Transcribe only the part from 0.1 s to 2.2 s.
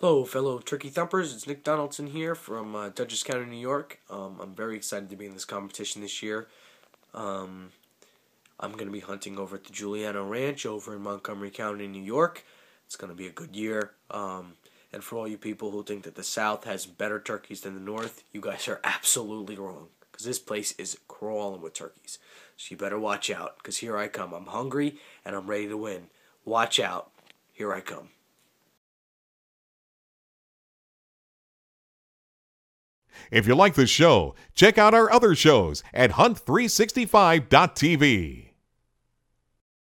fellow turkey thumpers. It's Nick Donaldson